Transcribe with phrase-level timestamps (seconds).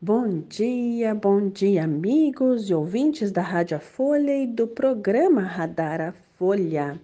[0.00, 6.12] Bom dia, bom dia, amigos e ouvintes da Rádio Folha e do programa Radar a
[6.38, 7.00] Folha.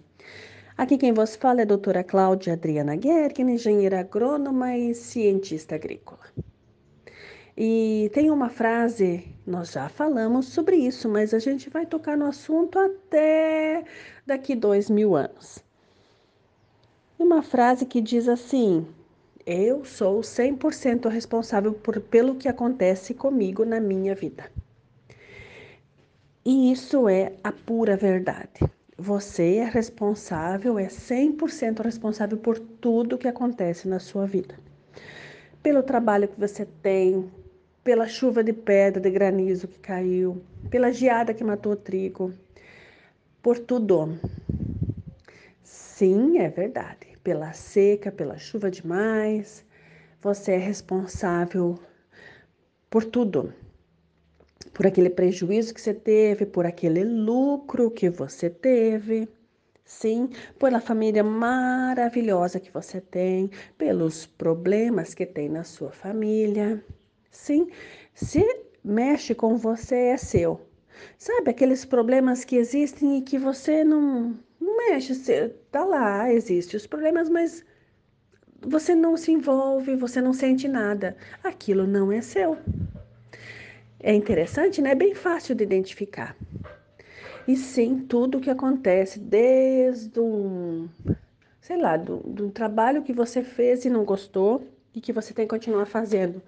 [0.77, 6.21] Aqui quem vos fala é a doutora Cláudia Adriana Gergen, engenheira agrônoma e cientista agrícola.
[7.57, 12.27] E tem uma frase, nós já falamos sobre isso, mas a gente vai tocar no
[12.27, 13.83] assunto até
[14.25, 15.61] daqui dois mil anos.
[17.19, 18.87] Uma frase que diz assim:
[19.47, 24.51] Eu sou 100% responsável por, pelo que acontece comigo na minha vida.
[26.43, 28.59] E isso é a pura verdade.
[28.97, 34.55] Você é responsável, é 100% responsável por tudo que acontece na sua vida.
[35.61, 37.31] Pelo trabalho que você tem,
[37.83, 42.33] pela chuva de pedra, de granizo que caiu, pela geada que matou o trigo,
[43.43, 44.17] por tudo.
[45.61, 47.14] Sim, é verdade.
[47.25, 49.65] Pela seca, pela chuva demais,
[50.21, 51.79] você é responsável
[52.87, 53.51] por tudo.
[54.71, 59.27] Por aquele prejuízo que você teve, por aquele lucro que você teve.
[59.83, 66.85] Sim, pela família maravilhosa que você tem, pelos problemas que tem na sua família.
[67.31, 67.71] Sim,
[68.13, 68.45] se
[68.83, 70.61] mexe com você é seu.
[71.17, 76.87] Sabe aqueles problemas que existem e que você não, mexe, você tá lá, existem os
[76.87, 77.65] problemas, mas
[78.61, 81.15] você não se envolve, você não sente nada.
[81.43, 82.57] Aquilo não é seu.
[83.99, 84.91] É interessante, né?
[84.91, 86.35] É bem fácil de identificar.
[87.47, 90.89] E sim, tudo que acontece, desde um,
[91.61, 95.45] sei lá, do, do trabalho que você fez e não gostou e que você tem
[95.45, 96.41] que continuar fazendo.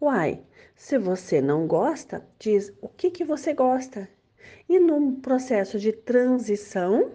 [0.00, 0.40] Uai,
[0.76, 4.08] se você não gosta, diz o que, que você gosta.
[4.68, 7.10] E num processo de transição,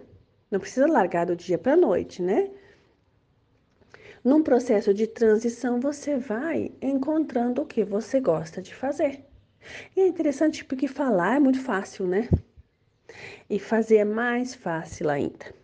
[0.50, 2.50] não precisa largar do dia para a noite, né?
[4.22, 9.24] Num processo de transição, você vai encontrando o que você gosta de fazer.
[9.96, 12.28] E é interessante porque falar é muito fácil, né?
[13.48, 15.54] E fazer é mais fácil ainda.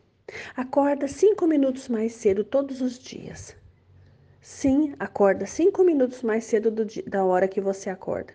[0.56, 3.56] Acorda cinco minutos mais cedo todos os dias.
[4.40, 8.32] Sim, acorda cinco minutos mais cedo dia, da hora que você acorda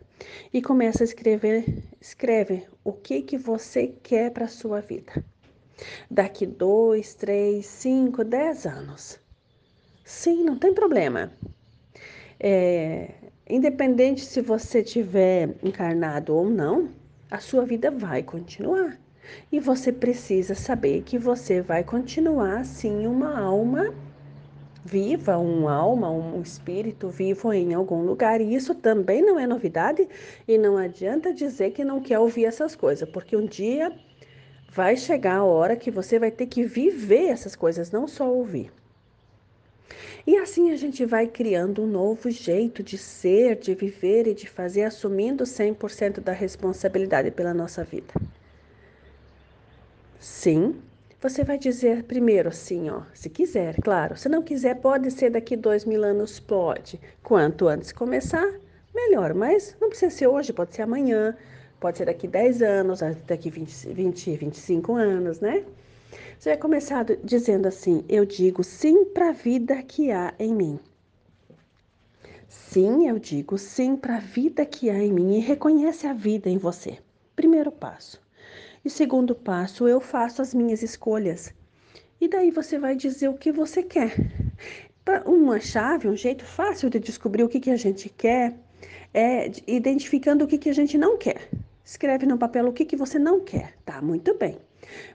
[0.54, 1.66] e começa a escrever,
[2.00, 5.24] escreve o que que você quer para sua vida
[6.10, 9.20] daqui dois, três, cinco, dez anos.
[10.04, 11.32] Sim, não tem problema.
[12.40, 13.12] É,
[13.50, 16.90] independente se você tiver encarnado ou não,
[17.30, 19.00] a sua vida vai continuar.
[19.52, 23.94] E você precisa saber que você vai continuar assim uma alma
[24.84, 28.42] viva, um alma, um espírito vivo em algum lugar.
[28.42, 30.08] E isso também não é novidade
[30.48, 33.96] e não adianta dizer que não quer ouvir essas coisas, porque um dia
[34.72, 38.72] vai chegar a hora que você vai ter que viver essas coisas, não só ouvir.
[40.26, 44.48] E assim a gente vai criando um novo jeito de ser, de viver e de
[44.48, 48.14] fazer, assumindo 100% da responsabilidade pela nossa vida.
[50.20, 50.80] Sim,
[51.20, 54.16] você vai dizer primeiro assim, ó, se quiser, claro.
[54.16, 57.00] Se não quiser, pode ser daqui dois mil anos, pode.
[57.22, 58.48] Quanto antes começar,
[58.94, 59.34] melhor.
[59.34, 61.36] Mas não precisa ser hoje, pode ser amanhã,
[61.82, 65.66] Pode ser daqui 10 anos, daqui 20, 20 25 anos, né?
[66.38, 70.80] Você vai começar dizendo assim: Eu digo sim para a vida que há em mim.
[72.48, 76.48] Sim, eu digo sim para a vida que há em mim e reconhece a vida
[76.48, 77.00] em você.
[77.36, 78.22] Primeiro passo.
[78.86, 81.52] E segundo passo, eu faço as minhas escolhas.
[82.20, 84.14] E daí você vai dizer o que você quer.
[85.26, 88.54] Uma chave, um jeito fácil de descobrir o que, que a gente quer
[89.12, 91.50] é identificando o que, que a gente não quer.
[91.92, 93.74] Escreve no papel o que, que você não quer.
[93.84, 94.58] Tá, muito bem.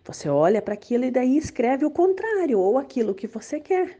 [0.04, 3.96] Você olha para aquilo e daí escreve o contrário, ou aquilo que você quer.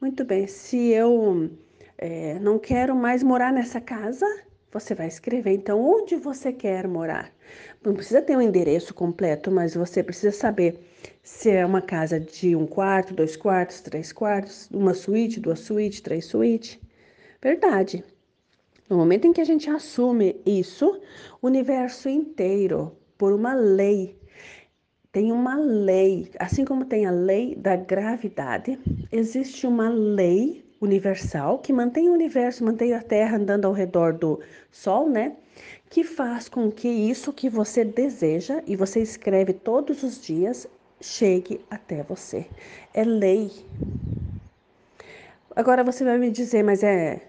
[0.00, 0.46] Muito bem.
[0.46, 1.50] Se eu
[1.98, 4.24] é, não quero mais morar nessa casa,
[4.70, 7.32] você vai escrever então onde você quer morar.
[7.84, 10.78] Não precisa ter um endereço completo, mas você precisa saber
[11.24, 16.00] se é uma casa de um quarto, dois quartos, três quartos, uma suíte, duas suítes,
[16.00, 16.78] três suítes.
[17.42, 18.04] Verdade.
[18.88, 21.00] No momento em que a gente assume isso,
[21.42, 24.16] o universo inteiro, por uma lei,
[25.10, 28.78] tem uma lei, assim como tem a lei da gravidade,
[29.10, 34.38] existe uma lei universal que mantém o universo, mantém a Terra andando ao redor do
[34.70, 35.34] Sol, né?
[35.90, 40.68] Que faz com que isso que você deseja e você escreve todos os dias
[41.00, 42.46] chegue até você.
[42.94, 43.50] É lei.
[45.56, 47.22] Agora você vai me dizer, mas é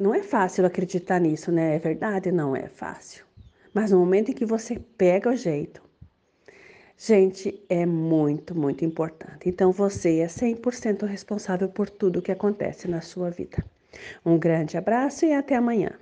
[0.00, 1.76] não é fácil acreditar nisso, né?
[1.76, 2.32] É verdade?
[2.32, 3.22] Não é fácil.
[3.74, 5.82] Mas no momento em que você pega o jeito,
[6.96, 9.46] gente, é muito, muito importante.
[9.46, 13.62] Então você é 100% responsável por tudo que acontece na sua vida.
[14.24, 15.92] Um grande abraço e até amanhã.